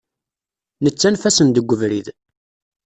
[0.83, 2.07] Nettanef-asen deg ubrid.